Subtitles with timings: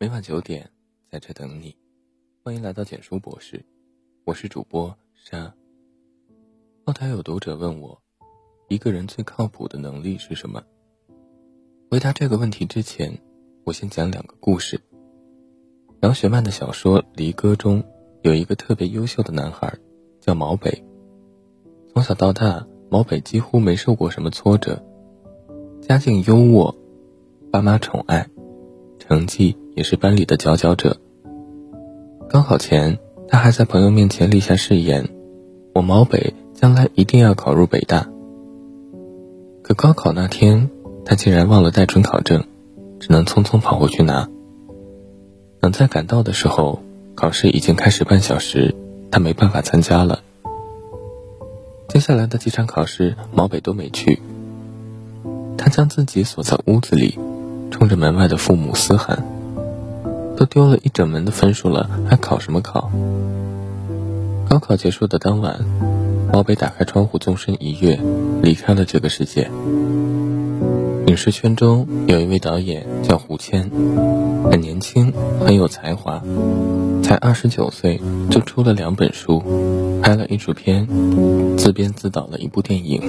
[0.00, 0.70] 每晚九点，
[1.10, 1.74] 在这等你。
[2.44, 3.64] 欢迎来到简书博士，
[4.24, 5.52] 我是主播莎。
[6.86, 8.00] 后台有读者问我，
[8.68, 10.62] 一个人最靠谱的能力是什么？
[11.90, 13.12] 回答这个问题之前，
[13.64, 14.80] 我先讲两个故事。
[16.02, 17.82] 杨雪漫的小说《离歌》中
[18.22, 19.76] 有一个特别优秀的男孩，
[20.20, 20.84] 叫毛北。
[21.92, 24.80] 从小到大，毛北几乎没受过什么挫折，
[25.82, 26.72] 家境优渥，
[27.50, 28.30] 爸妈宠爱，
[29.00, 30.96] 成绩也是班里的佼佼者。
[32.28, 35.08] 高考前，他还在朋友面前立下誓言
[35.72, 38.08] ：“我毛北将来一定要考入北大。”
[39.62, 40.68] 可高考那天，
[41.04, 42.42] 他竟然忘了带准考证，
[42.98, 44.28] 只能匆匆跑回去拿。
[45.60, 46.82] 等再赶到的时候，
[47.14, 48.74] 考试已经开始半小时，
[49.12, 50.22] 他没办法参加了。
[51.88, 54.20] 接下来的几场考试，毛北都没去。
[55.56, 57.16] 他将自己锁在屋子里，
[57.70, 59.24] 冲着门外的父母嘶喊
[60.38, 62.92] ：“都丢了一整门的分数了，还考什么考？”
[64.48, 65.58] 高考结束的当晚，
[66.32, 67.98] 毛北打开窗户，纵身一跃，
[68.40, 69.50] 离开了这个世界。
[71.08, 73.68] 影视圈中有一位导演叫胡谦，
[74.48, 75.12] 很年轻，
[75.44, 76.22] 很有才华，
[77.02, 78.00] 才二十九岁
[78.30, 79.42] 就出了两本书，
[80.02, 80.86] 拍了一出片，
[81.56, 83.02] 自编自导了一部电影。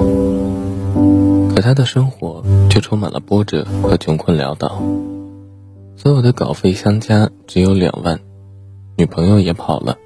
[1.53, 4.81] 可他的生活却充满了波折和穷困潦倒，
[6.01, 8.21] 所有的稿费相加只有两万，
[8.95, 9.97] 女朋友也跑了。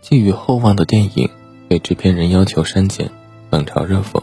[0.00, 1.30] 寄予厚望的电影
[1.68, 3.08] 被制片人要求删减，
[3.48, 4.20] 冷嘲热讽，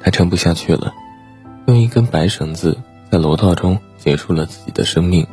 [0.00, 0.94] 他撑不下去了。
[1.66, 2.78] 用一根白绳子
[3.10, 5.26] 在楼道中结束了自己的生命，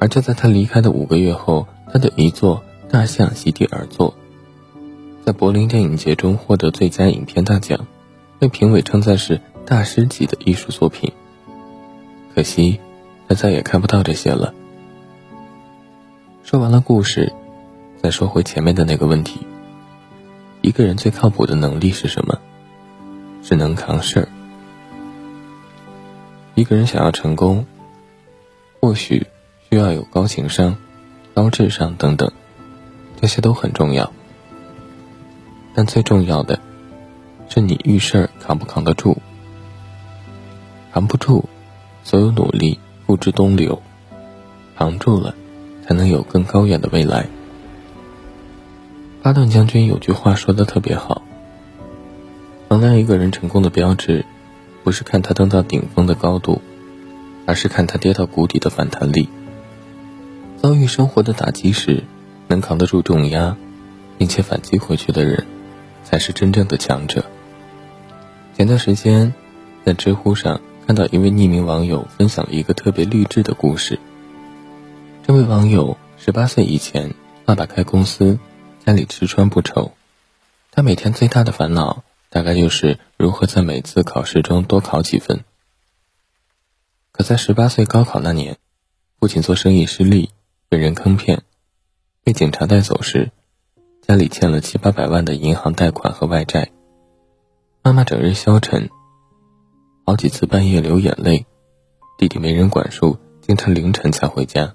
[0.00, 4.12] 而就在他离开的五个月后，他的遗作《大象》席地而坐，
[5.24, 7.86] 在柏林电影节中获得最佳影片大奖，
[8.40, 11.12] 被评委称赞是大师级的艺术作品。
[12.34, 12.80] 可惜，
[13.28, 14.52] 他再也看不到这些了。
[16.42, 17.32] 说完了故事，
[18.02, 19.46] 再说回前面的那个问题：
[20.60, 22.38] 一个人最靠谱的能力是什么？
[23.42, 24.28] 是能扛事儿。
[26.54, 27.66] 一个人想要成功，
[28.80, 29.26] 或许
[29.70, 30.76] 需要有高情商、
[31.34, 32.32] 高智商等等，
[33.20, 34.12] 这些都很重要。
[35.74, 36.58] 但最重要的，
[37.48, 39.16] 是你遇事儿扛不扛得住。
[40.92, 41.48] 扛不住，
[42.04, 43.80] 所有努力付之东流；
[44.76, 45.34] 扛住了，
[45.86, 47.26] 才能有更高远的未来。
[49.22, 51.22] 巴顿将军有句话说的特别好。
[52.68, 54.24] 衡量一个人成功的标志，
[54.84, 56.60] 不是看他登到顶峰的高度，
[57.46, 59.28] 而是看他跌到谷底的反弹力。
[60.60, 62.04] 遭遇生活的打击时，
[62.48, 63.56] 能扛得住重压，
[64.18, 65.46] 并且反击回去的人，
[66.02, 67.24] 才是真正的强者。
[68.56, 69.32] 前段时间，
[69.84, 73.98] 在知乎上看到一位匿名网友分享了一个特别励志的故事。
[75.26, 77.14] 这位网友十八岁以前，
[77.44, 78.38] 爸爸开公司，
[78.84, 79.92] 家里吃穿不愁，
[80.70, 82.02] 他每天最大的烦恼。
[82.30, 85.44] 大概就是如何在每次考试中多考几分。
[87.12, 88.56] 可在十八岁高考那年，
[89.20, 90.30] 父亲做生意失利，
[90.68, 91.42] 被人坑骗，
[92.24, 93.30] 被警察带走时，
[94.02, 96.72] 家里欠了七八百万的银行贷款和外债。
[97.84, 98.90] 妈妈整日消沉，
[100.06, 101.46] 好几次半夜流眼泪，
[102.18, 104.74] 弟弟没人管束，经常凌晨才回家。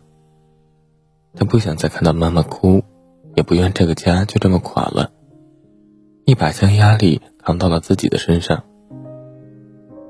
[1.36, 2.84] 他不想再看到妈妈哭，
[3.36, 5.12] 也不愿这个家就这么垮了。
[6.26, 8.64] 一把将压力扛到了自己的身上，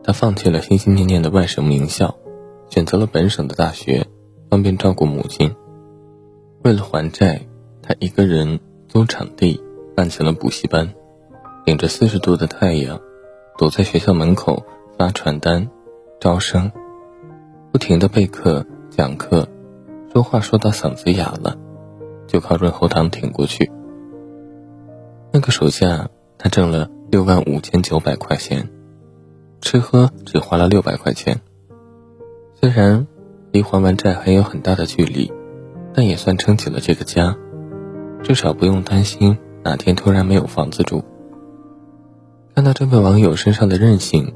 [0.04, 2.16] 他放弃了心心念念的外省名校，
[2.70, 4.08] 选择了本省的大学，
[4.50, 5.54] 方便照顾母亲。
[6.64, 7.42] 为了还债，
[7.82, 8.58] 他一个人
[8.88, 9.62] 租场地
[9.98, 10.94] 办起了补习班，
[11.66, 13.02] 顶着四十度的太阳，
[13.58, 14.66] 躲在学校门口
[15.00, 15.70] 发传单、
[16.20, 16.70] 招生，
[17.72, 19.48] 不停的备课、讲课，
[20.12, 21.56] 说话说到嗓子哑了，
[22.28, 23.72] 就靠润喉糖挺过去。
[25.32, 28.70] 那个暑假，他挣了六万五千九百块钱，
[29.62, 31.40] 吃喝只花了六百块钱。
[32.60, 33.08] 虽然
[33.54, 35.32] 离还完债还有很大的距离，
[35.94, 37.38] 但也算撑起了这个家，
[38.22, 41.06] 至少不用担心哪天突然没有房子住。
[42.54, 44.34] 看到这位网友身上的韧性，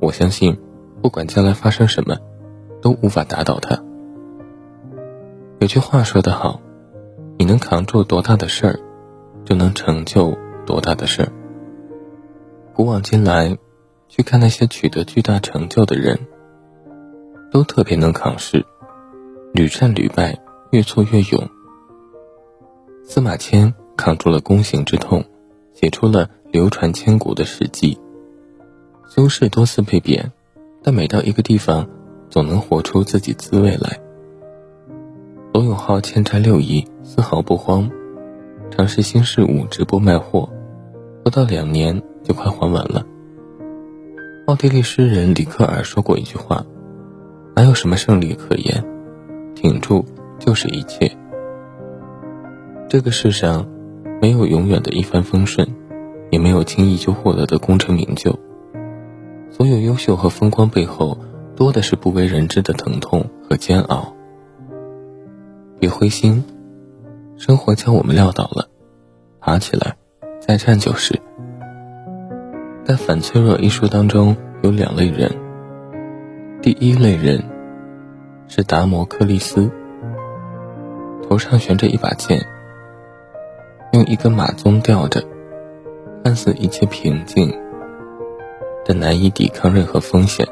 [0.00, 0.58] 我相信，
[1.02, 2.16] 不管将来发生什么，
[2.80, 3.82] 都无法打倒他。
[5.58, 6.60] 有句话说得好，
[7.38, 8.80] 你能扛住多大的事儿？
[9.44, 11.32] 就能成就多大的事儿。
[12.72, 13.58] 古往今来，
[14.08, 16.18] 去看那些取得巨大成就的人，
[17.50, 18.64] 都特别能扛事，
[19.52, 20.38] 屡战屡败，
[20.70, 21.48] 越挫越勇。
[23.04, 25.24] 司马迁扛住了宫刑之痛，
[25.74, 27.94] 写出了流传千古的《史记》。
[29.12, 30.30] 苏轼多次被贬，
[30.84, 31.88] 但每到一个地方，
[32.28, 33.98] 总能活出自己滋味来。
[35.52, 37.90] 罗永浩欠债六亿，丝毫不慌，
[38.70, 40.48] 尝试新事物，直播卖货，
[41.24, 43.04] 不到两年就快还完了。
[44.46, 46.64] 奥地利诗人里克尔说过一句话
[47.56, 48.84] ：“哪有什么胜利可言，
[49.56, 50.04] 挺住
[50.38, 51.10] 就是一切。”
[52.88, 53.66] 这个世上，
[54.22, 55.66] 没有永远的一帆风顺，
[56.30, 58.38] 也没有轻易就获得的功成名就。
[59.60, 61.18] 所有优秀和风光背后，
[61.54, 64.14] 多的是不为人知的疼痛和煎熬。
[65.78, 66.42] 别灰心，
[67.36, 68.70] 生活将我们撂倒了，
[69.38, 69.96] 爬起来，
[70.40, 71.20] 再战就是。
[72.86, 75.30] 在《反脆弱》一书当中有两类人，
[76.62, 77.44] 第一类人
[78.48, 79.70] 是达摩克利斯，
[81.28, 82.46] 头上悬着一把剑，
[83.92, 85.22] 用一根马鬃吊着，
[86.24, 87.54] 看似一切平静，
[88.92, 90.44] 但难以抵抗任何风险，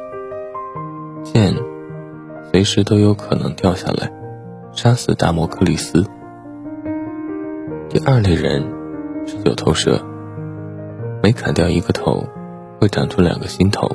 [1.24, 1.52] 剑
[2.52, 4.12] 随时都有可能掉下来。
[4.70, 6.04] 杀死达摩克利斯。
[7.88, 8.64] 第二类人
[9.26, 10.00] 是九头蛇，
[11.20, 12.24] 每砍掉一个头，
[12.80, 13.88] 会长出两个新头，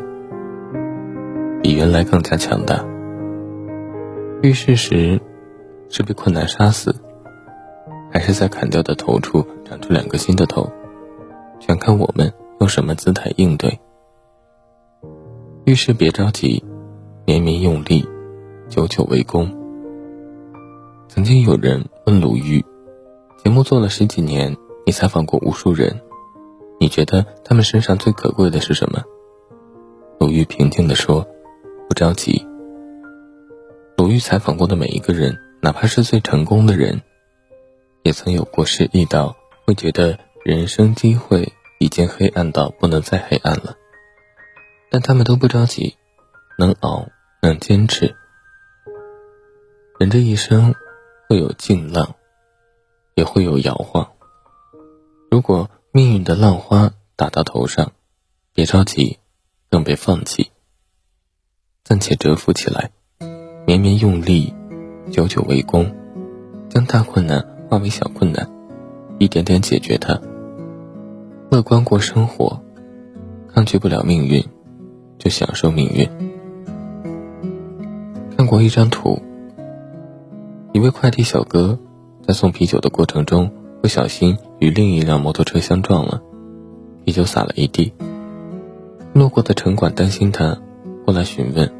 [1.61, 2.83] 比原来更加强大。
[4.41, 5.21] 遇事时
[5.87, 6.93] 是被困难杀死，
[8.11, 10.69] 还是在砍掉的头处长出两个新的头，
[11.61, 13.79] 全看我们用什么姿态应对。
[15.65, 16.61] 遇事别着急，
[17.25, 18.05] 绵绵用力，
[18.67, 19.49] 久久为功。
[21.07, 22.61] 曾经有人问鲁豫
[23.41, 26.01] ：“节目做了十几年，你采访过无数人，
[26.81, 29.03] 你觉得他们身上最可贵的是什么？”
[30.19, 31.25] 鲁豫平静地说
[31.87, 32.45] ：“不着急。”
[33.95, 37.01] 鲁豫采访过的每一个人，哪怕是最成功的人，
[38.03, 43.77] 也曾有过失意到会觉得人生机会已经黑暗到不能再黑暗了，
[44.93, 45.97] 但他们都不着急，
[46.59, 47.09] 能熬，
[47.41, 48.15] 能坚持。
[49.97, 50.75] 人这一生。
[51.29, 52.15] 会有劲浪，
[53.15, 54.11] 也会有摇晃。
[55.31, 57.93] 如果命运的浪花打到头上，
[58.53, 59.17] 别着急，
[59.71, 60.51] 更别放弃，
[61.83, 62.91] 暂且蛰伏起来，
[63.65, 64.53] 绵绵用力，
[65.11, 65.95] 久久为功，
[66.69, 68.47] 将大困难化为小困难，
[69.17, 70.21] 一点点解决它。
[71.49, 72.61] 乐观过生活，
[73.51, 74.45] 抗拒不了命运，
[75.17, 76.07] 就享受命运。
[78.35, 79.21] 看过一张图。
[80.73, 81.77] 一位快递小哥
[82.27, 83.51] 在送啤酒的过程中，
[83.81, 86.19] 不小心与另一辆摩托车相撞了，
[87.05, 87.93] 啤酒洒了一地。
[89.13, 90.57] 路过的城管担心他，
[91.05, 91.71] 过来询问。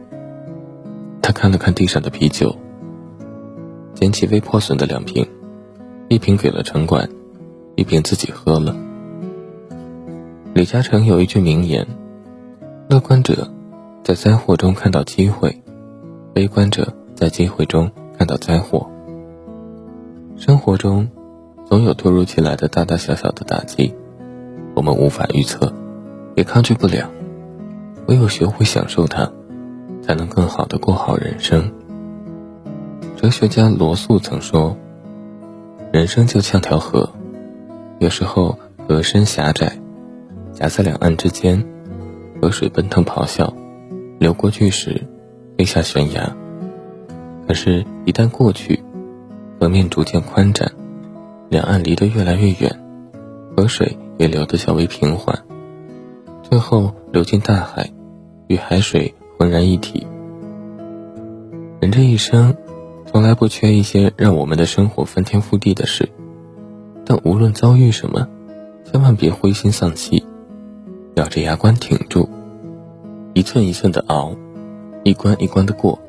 [1.23, 2.55] 他看了看地上的啤酒，
[3.95, 5.27] 捡起未破损的两瓶，
[6.09, 7.09] 一瓶给了城管，
[7.75, 8.75] 一瓶自己喝了。
[10.53, 11.87] 李嘉诚有一句名言
[12.89, 13.49] ：“乐观者
[14.03, 15.61] 在灾祸中看到机会，
[16.33, 18.87] 悲观者在机会中。”看到灾祸，
[20.37, 21.09] 生活中
[21.65, 23.95] 总有突如其来的大大小小的打击，
[24.75, 25.73] 我们无法预测，
[26.35, 27.09] 也抗拒不了，
[28.07, 29.29] 唯有学会享受它，
[30.03, 31.71] 才能更好的过好人生。
[33.17, 34.77] 哲学家罗素曾说
[35.91, 37.09] ：“人生就像条河，
[37.97, 38.57] 有时候
[38.87, 39.79] 河深狭窄，
[40.53, 41.65] 夹在两岸之间，
[42.43, 43.53] 河水奔腾咆哮，
[44.19, 45.01] 流过去时，
[45.57, 46.35] 飞下悬崖。”
[47.47, 48.83] 可是，一旦过去，
[49.57, 50.69] 河面逐渐宽展，
[51.47, 52.69] 两岸离得越来越远，
[53.55, 55.41] 河水也流得较为平缓，
[56.41, 57.89] 最后流进大海，
[58.47, 60.05] 与海水浑然一体。
[61.79, 62.57] 人这一生，
[63.05, 66.09] 从来不缺一些让我们的生活翻天覆地的事，
[67.05, 68.27] 但无论遭遇什么，
[68.83, 70.25] 千万别灰心丧气，
[71.15, 72.27] 咬着牙关挺住，
[73.33, 74.35] 一寸一寸的熬，
[75.03, 75.99] 一关一关的过。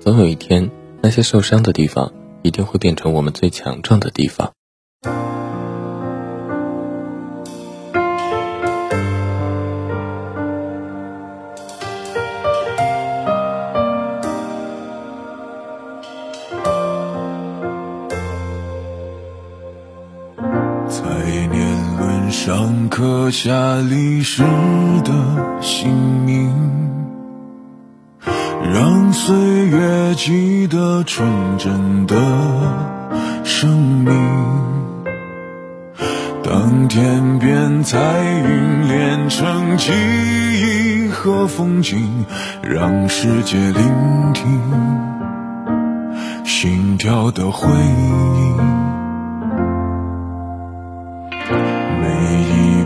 [0.00, 0.68] 总有一天，
[1.00, 2.12] 那些受伤的地方
[2.42, 4.52] 一定会变成我们最强壮的地方。
[22.30, 24.42] 上刻下历史
[25.04, 25.12] 的
[25.60, 25.92] 姓
[26.24, 26.50] 名。
[28.72, 32.14] 让岁月记得纯真的
[33.42, 34.14] 生命。
[36.44, 42.24] 当天边彩云连成记忆和风景，
[42.62, 44.60] 让世界聆听
[46.44, 48.79] 心跳的回音。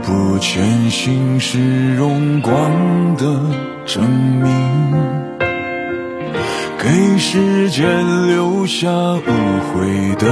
[0.07, 2.53] 不前行是荣光
[3.17, 3.25] 的
[3.87, 4.53] 证明。
[6.79, 7.87] 给时间
[8.29, 9.23] 留下无
[9.73, 10.27] 悔的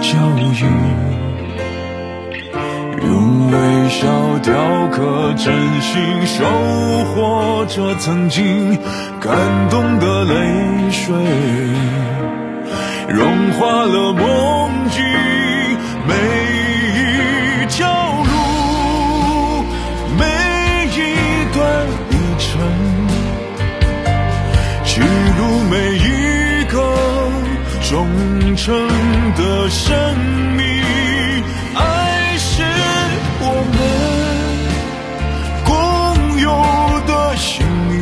[0.00, 0.66] 脚印，
[3.06, 5.52] 用微笑雕刻真
[5.82, 6.44] 心，收
[7.12, 8.78] 获着曾经
[9.20, 9.36] 感
[9.68, 11.14] 动的泪水，
[13.10, 15.04] 融化了梦境
[16.06, 16.14] 每
[27.88, 28.06] 忠
[28.54, 28.86] 诚
[29.34, 29.96] 的生
[30.58, 30.62] 命，
[31.74, 32.62] 爱是
[33.40, 33.76] 我们
[35.64, 35.72] 共
[36.38, 36.52] 有
[37.06, 37.96] 的幸运，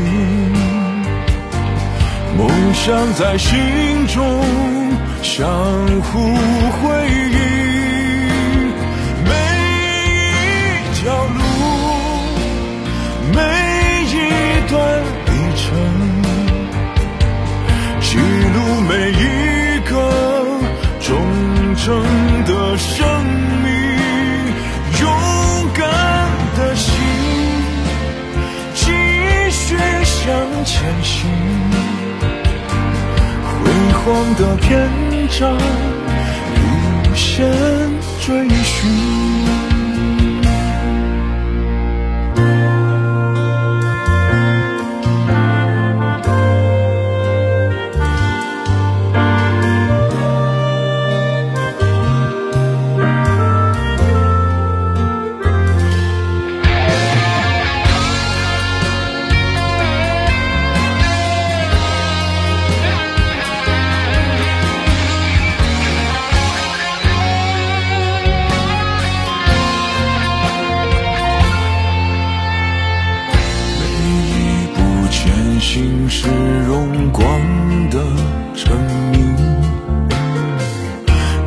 [2.36, 4.42] 梦想在心中
[5.22, 5.46] 相
[6.02, 6.34] 互
[6.82, 6.84] 辉
[7.30, 7.35] 映，
[34.06, 34.88] 光的篇
[35.28, 37.44] 章，无限
[38.20, 39.35] 追寻。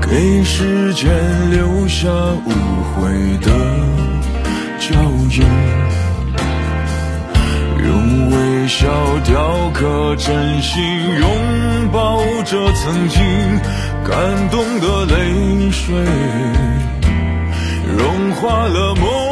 [0.09, 1.07] 给时间
[1.51, 2.09] 留下
[2.43, 3.51] 无悔的
[4.79, 4.95] 脚
[5.29, 5.45] 印，
[7.85, 8.87] 用微笑
[9.23, 10.83] 雕刻真心，
[11.19, 13.21] 拥抱着曾经
[14.03, 15.95] 感动的泪水，
[17.95, 19.28] 融化了梦。